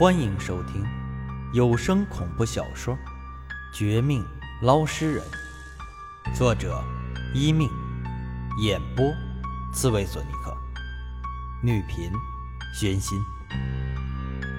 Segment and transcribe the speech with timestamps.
[0.00, 0.82] 欢迎收听
[1.52, 2.94] 有声恐怖小说
[3.70, 4.24] 《绝命
[4.62, 5.22] 捞尸人》，
[6.34, 6.82] 作者：
[7.34, 7.68] 一命，
[8.62, 9.04] 演播：
[9.74, 10.56] 刺猬索尼克，
[11.62, 12.10] 女频：
[12.74, 13.18] 宣心。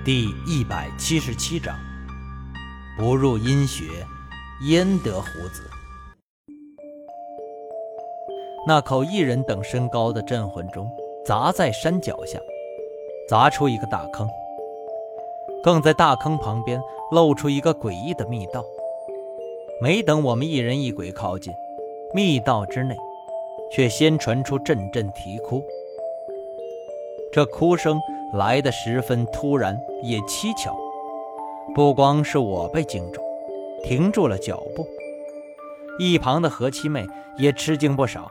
[0.05, 1.75] 第一百七十七章：
[2.95, 4.05] 不入阴穴，
[4.67, 5.67] 焉得虎子？
[8.67, 10.87] 那口一人等身高的镇魂钟
[11.25, 12.37] 砸在山脚下，
[13.27, 14.29] 砸出一个大坑。
[15.63, 18.63] 更在大坑旁边露出一个诡异的密道。
[19.81, 21.53] 没等我们一人一鬼靠近，
[22.13, 22.95] 密道之内，
[23.71, 25.63] 却先传出阵阵啼哭。
[27.31, 27.99] 这哭声
[28.33, 30.75] 来得十分突然，也蹊跷。
[31.73, 33.21] 不光是我被惊住，
[33.83, 34.85] 停住了脚步，
[35.99, 37.07] 一旁的何七妹
[37.37, 38.29] 也吃惊不少。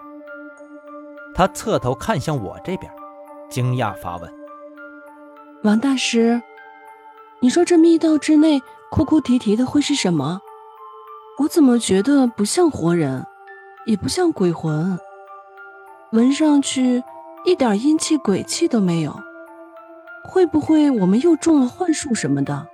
[1.34, 2.92] 她侧头看向我这边，
[3.48, 4.30] 惊讶发问
[5.64, 6.42] ：“王大师。”
[7.42, 10.42] 你说这密道之内哭哭啼啼的会是什么？
[11.38, 13.24] 我怎么觉得不像活人，
[13.86, 14.98] 也不像鬼魂，
[16.12, 17.02] 闻上去
[17.46, 19.18] 一点阴气鬼气都没有。
[20.22, 22.66] 会不会我们又中了幻术什么的？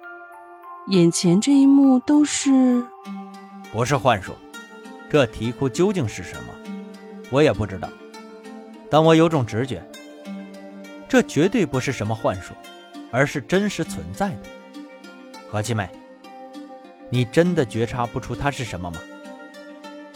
[0.89, 2.84] 眼前这一幕都是……
[3.72, 4.33] 不是幻术，
[5.09, 6.53] 这啼哭究竟是什么？
[7.31, 7.89] 我也不知道，
[8.91, 9.81] 但我有种直觉，
[11.09, 12.53] 这绝对不是什么幻术，
[13.12, 14.56] 而是真实存在的。
[15.57, 15.89] 何七妹，
[17.09, 19.01] 你真的觉察不出它是什么吗？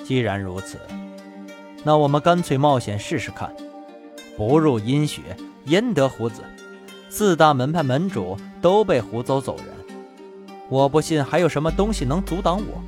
[0.05, 0.79] 既然如此，
[1.83, 3.51] 那我们干脆冒险试试看。
[4.37, 5.23] 不入阴穴，
[5.65, 6.43] 焉得虎子？
[7.09, 9.67] 四大门派门主都被胡走走人，
[10.69, 12.83] 我不信还有什么东西能阻挡我。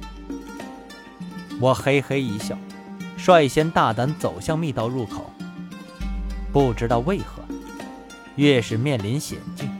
[1.58, 2.58] 我嘿嘿一笑，
[3.16, 5.30] 率先大胆走向密道入口。
[6.52, 7.42] 不知道为何，
[8.36, 9.70] 越是面临险境，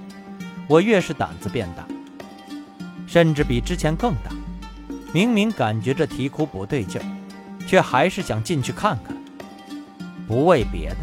[0.66, 1.86] 我越是胆子变大。
[3.12, 4.30] 甚至比之前更大。
[5.12, 7.04] 明明感觉这啼哭不对劲儿，
[7.66, 9.14] 却还是想进去看看。
[10.26, 10.96] 不为别的，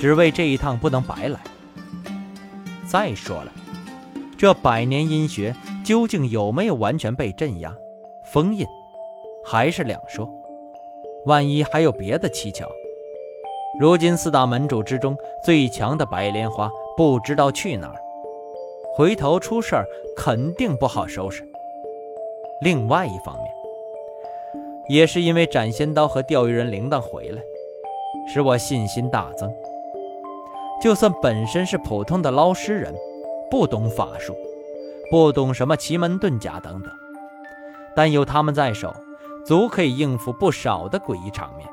[0.00, 1.38] 只为这一趟不能白来。
[2.84, 3.52] 再说了，
[4.36, 7.72] 这百年阴穴究竟有没有完全被镇压、
[8.32, 8.66] 封印，
[9.44, 10.28] 还是两说。
[11.26, 12.66] 万一还有别的蹊跷，
[13.78, 17.94] 如今四大门主之中最强的白莲花不知道去哪儿。
[18.96, 19.86] 回头出事儿
[20.18, 21.48] 肯定不好收拾。
[22.60, 23.46] 另外一方面，
[24.88, 27.40] 也是因为斩仙刀和钓鱼人铃铛回来，
[28.26, 29.48] 使我信心大增。
[30.82, 32.92] 就算本身是普通的捞尸人，
[33.48, 34.36] 不懂法术，
[35.08, 36.90] 不懂什么奇门遁甲等等，
[37.94, 38.92] 但有他们在手，
[39.46, 41.68] 足可以应付不少的诡异场面。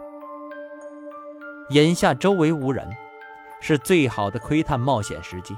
[1.72, 2.88] 眼下周围无人，
[3.60, 5.56] 是最好的窥探冒险时机。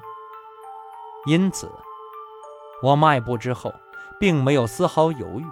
[1.26, 1.70] 因此，
[2.84, 3.74] 我迈步之后，
[4.20, 5.46] 并没有丝毫犹豫，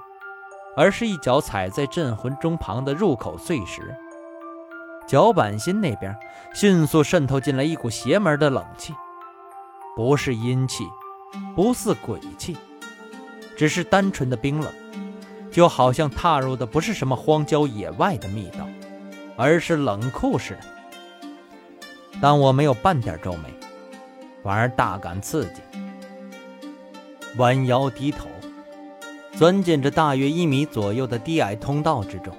[0.75, 3.95] 而是一脚踩在镇魂钟旁的入口碎石。
[5.07, 6.15] 脚板心那边
[6.53, 8.93] 迅速渗透进来一股邪门的冷气，
[9.95, 10.83] 不是阴气，
[11.55, 12.57] 不似鬼气，
[13.57, 14.71] 只是单纯的冰冷，
[15.51, 18.67] 就好像踏入的不是什么荒郊野外的密道，
[19.35, 20.61] 而是冷库似的。
[22.21, 23.53] 但我没有半点皱眉。
[24.43, 25.61] 反而大感刺激，
[27.37, 28.27] 弯腰低头，
[29.33, 32.35] 钻进这大约一米左右的低矮通道之中。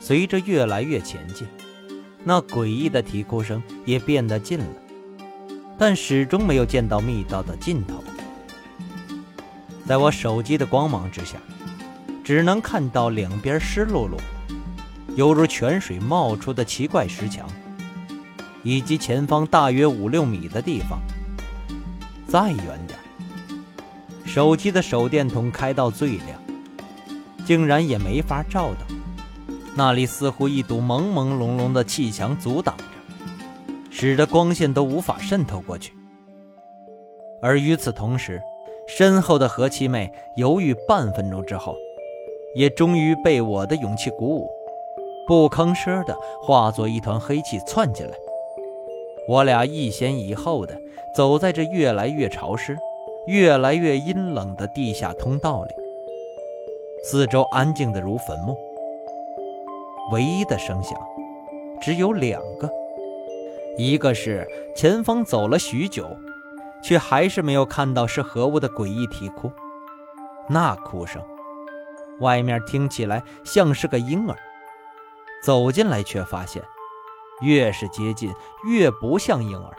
[0.00, 1.46] 随着越来越前进，
[2.24, 4.66] 那诡异的啼哭声也变得近了，
[5.78, 8.02] 但始终没有见到密道的尽头。
[9.86, 11.38] 在我手机的光芒之下，
[12.24, 14.16] 只能看到两边湿漉漉、
[15.14, 17.48] 犹如泉水冒出的奇怪石墙。
[18.64, 21.00] 以及前方大约五六米的地方，
[22.28, 22.96] 再远点，
[24.34, 26.42] 手机的手电筒开到最亮，
[27.44, 28.86] 竟然也没法照到。
[29.76, 32.84] 那里似乎一堵朦朦胧胧的气墙阻挡着，
[33.90, 35.92] 使得光线都无法渗透过去。
[37.42, 38.40] 而与此同时，
[38.88, 41.76] 身后的何七妹犹豫半分钟之后，
[42.54, 44.48] 也终于被我的勇气鼓舞，
[45.26, 48.14] 不吭声的化作一团黑气窜进来。
[49.28, 50.74] 我俩一前一后的
[51.14, 52.78] 走在这越来越潮湿、
[53.26, 55.70] 越来越阴冷的地下通道里，
[57.04, 58.56] 四周安静的如坟墓。
[60.10, 60.98] 唯一的声响
[61.80, 62.68] 只有两个，
[63.78, 66.04] 一个是前方走了许久，
[66.82, 69.52] 却还是没有看到是何物的诡异啼哭，
[70.48, 71.22] 那哭声，
[72.18, 74.36] 外面听起来像是个婴儿，
[75.44, 76.60] 走进来却发现。
[77.40, 78.32] 越是接近，
[78.68, 79.70] 越不像婴儿，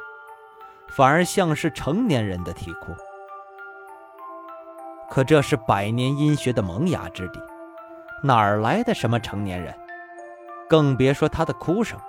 [0.88, 2.94] 反而像是成年人的啼哭。
[5.14, 7.40] 可这是百年阴学的萌芽之地，
[8.24, 9.72] 哪儿来的什么成年人？
[10.68, 12.00] 更别说他的哭声。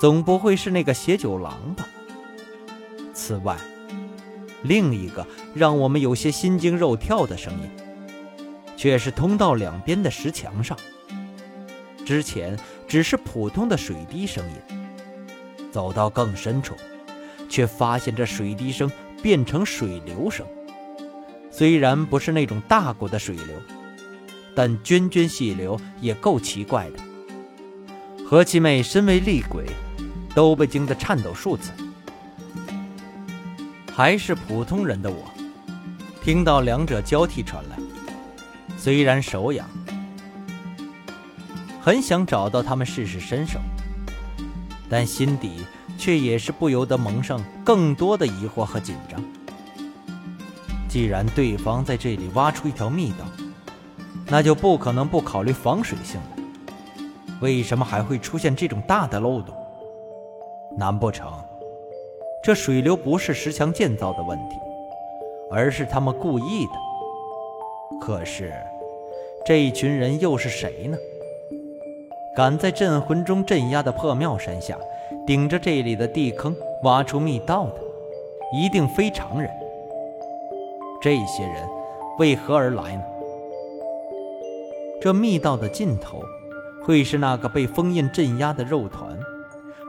[0.00, 1.86] 总不会是那个邪九郎吧？
[3.14, 3.56] 此外，
[4.62, 5.24] 另一个
[5.54, 7.70] 让我们有些心惊肉跳的声音，
[8.76, 10.76] 却是通道两边的石墙上。
[12.04, 12.58] 之前
[12.88, 16.74] 只是普通的水滴声音，走到更深处，
[17.48, 18.90] 却发现这水滴声
[19.22, 20.44] 变成水流声。
[21.54, 23.54] 虽然不是那种大股的水流，
[24.54, 26.98] 但涓涓细流也够奇怪的。
[28.26, 29.66] 何七妹身为厉鬼，
[30.34, 31.70] 都被惊得颤抖数次。
[33.94, 35.30] 还是普通人的我，
[36.24, 37.76] 听到两者交替传来，
[38.78, 39.68] 虽然手痒，
[41.82, 43.60] 很想找到他们试试身手，
[44.88, 45.66] 但心底
[45.98, 49.22] 却也是不由得蒙上更多的疑惑和紧张。
[50.92, 53.24] 既然对方在这里挖出一条密道，
[54.26, 56.42] 那就不可能不考虑防水性的。
[57.40, 59.56] 为什么还会出现这种大的漏洞？
[60.76, 61.32] 难不成？
[62.44, 64.56] 这水流不是石墙建造的问题，
[65.50, 67.98] 而是他们故意的。
[67.98, 68.52] 可是，
[69.46, 70.98] 这一群人又是谁呢？
[72.36, 74.76] 敢在镇魂中镇压的破庙山下，
[75.26, 77.80] 顶着这里的地坑挖出密道的，
[78.52, 79.50] 一定非常人。
[81.02, 81.68] 这些人
[82.20, 83.02] 为何而来呢？
[85.00, 86.22] 这密道的尽头，
[86.84, 89.18] 会是那个被封印镇压的肉团，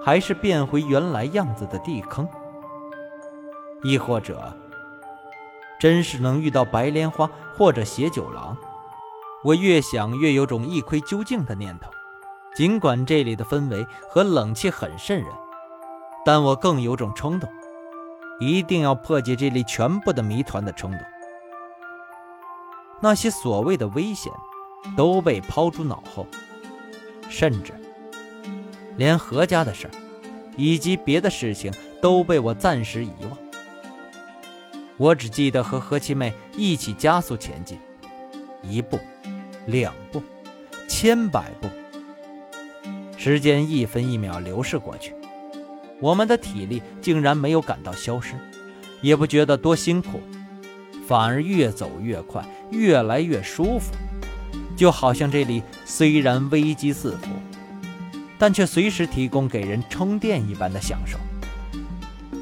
[0.03, 2.27] 还是变回原来样子的地坑？
[3.83, 4.41] 亦或者，
[5.79, 8.57] 真是能遇到白莲花或者邪九郎？
[9.43, 11.91] 我越想越有种一窥究竟的念头。
[12.55, 15.27] 尽管这里的氛围和冷气很渗人，
[16.25, 17.47] 但我更有种冲动，
[18.39, 20.99] 一定要破解这里全部的谜团的冲动。
[23.01, 24.31] 那些所谓的危险，
[24.95, 26.25] 都被抛诸脑后，
[27.29, 27.73] 甚至
[28.95, 29.91] 连何家的事儿，
[30.55, 31.71] 以及别的事情，
[32.01, 33.37] 都被我暂时遗忘。
[34.97, 37.79] 我只记得和何七妹一起加速前进，
[38.61, 38.99] 一步，
[39.65, 40.21] 两步，
[40.87, 41.67] 千百步。
[43.17, 45.15] 时间一分一秒流逝过去，
[46.03, 48.33] 我们的体力竟然没有感到消失，
[48.99, 50.19] 也不觉得多辛苦，
[51.07, 53.93] 反而越走越快，越来越舒服，
[54.75, 57.29] 就好像这里虽然危机四伏，
[58.37, 61.17] 但却随时提供给人充电一般的享受。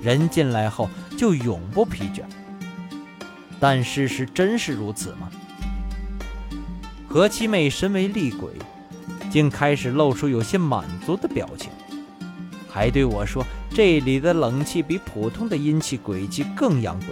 [0.01, 2.23] 人进来后就永不疲倦。
[3.59, 5.29] 但事实真是如此吗？
[7.07, 8.49] 何七妹身为厉鬼，
[9.29, 11.69] 竟开始露出有些满足的表情，
[12.71, 13.43] 还对我说
[13.75, 17.07] ：“这里的冷气比普通的阴气鬼气更养鬼，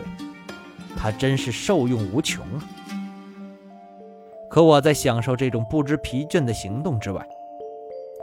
[0.96, 2.64] 他真是受用无穷啊！”
[4.50, 7.28] 可我在享受这种不知疲倦的行动之外，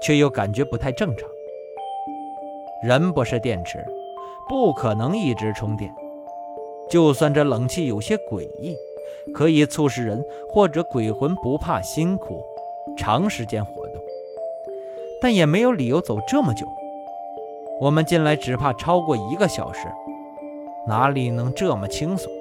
[0.01, 1.29] 却又感觉不太正常。
[2.83, 3.85] 人不是电池，
[4.49, 5.95] 不可能一直充电。
[6.89, 8.75] 就算这冷气有些诡异，
[9.35, 12.43] 可以促使人或者鬼魂不怕辛苦，
[12.97, 14.03] 长时间活动，
[15.21, 16.67] 但也没有理由走这么久。
[17.81, 19.87] 我们进来只怕超过一个小时，
[20.87, 22.33] 哪里能这么轻松？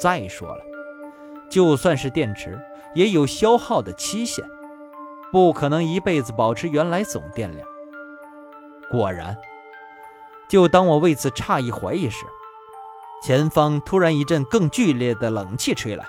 [0.00, 0.62] 再说了，
[1.50, 2.60] 就算是电池，
[2.94, 4.44] 也有消耗的期限，
[5.32, 7.66] 不可能一辈子保持原来总电量。
[8.90, 9.36] 果然，
[10.48, 12.24] 就当我为此诧异怀疑时，
[13.22, 16.06] 前方突然一阵更剧烈的冷气吹来，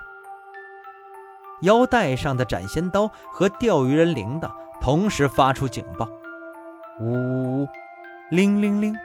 [1.61, 4.51] 腰带上的斩仙刀和钓鱼人铃铛
[4.81, 6.07] 同时发出警报，
[6.99, 7.67] 呜呜呜，
[8.31, 8.95] 铃铃铃，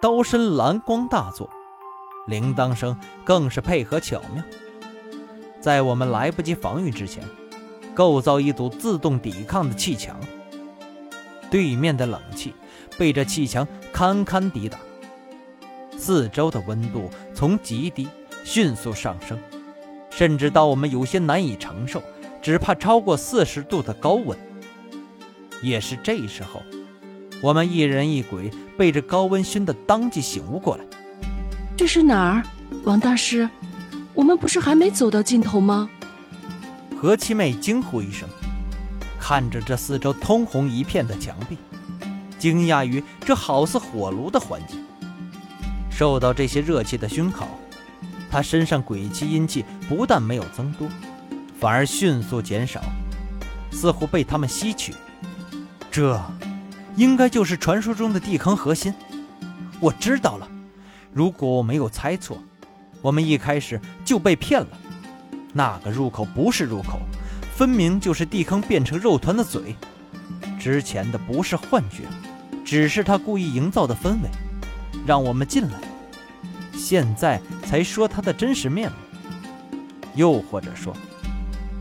[0.00, 1.48] 刀身蓝光大作，
[2.28, 4.44] 铃铛声更是配合巧妙，
[5.60, 7.24] 在我们来不及防御之前，
[7.94, 10.20] 构造一堵自动抵抗的气墙，
[11.50, 12.54] 对面的冷气
[12.98, 14.78] 被这气墙堪堪抵挡。
[15.96, 18.08] 四周的温度从极低
[18.44, 19.38] 迅速上升，
[20.10, 22.02] 甚至到我们有些难以承受，
[22.42, 24.38] 只怕超过四十度的高温。
[25.62, 26.62] 也是这时候，
[27.40, 30.84] 我们一人一鬼被这高温熏得当即醒悟过来。
[31.76, 32.42] 这是哪儿，
[32.84, 33.48] 王大师？
[34.12, 35.88] 我们不是还没走到尽头吗？
[37.00, 38.28] 何七妹惊呼一声，
[39.18, 41.56] 看着这四周通红一片的墙壁，
[42.38, 44.84] 惊讶于这好似火炉的环境。
[45.90, 47.48] 受到这些热气的熏烤，
[48.30, 50.86] 她身上鬼气阴气不但没有增多，
[51.58, 52.82] 反而迅速减少，
[53.70, 54.94] 似乎被他们吸取。
[55.90, 56.20] 这，
[57.00, 58.92] 应该就是传说中的地坑核心。
[59.80, 60.46] 我知道了。
[61.14, 62.36] 如果我没有猜错，
[63.00, 64.68] 我们一开始就被骗了。
[65.54, 67.00] 那个入口不是入口，
[67.56, 69.74] 分明就是地坑变成肉团的嘴。
[70.58, 72.04] 之前的不是幻觉，
[72.66, 74.28] 只是他故意营造的氛围，
[75.06, 75.80] 让我们进来。
[76.74, 78.96] 现在才说他的真实面目。
[80.16, 80.94] 又或者说，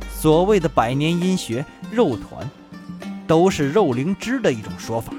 [0.09, 2.49] 所谓的百年阴穴肉团，
[3.29, 5.13] 都是肉灵芝的一种说法。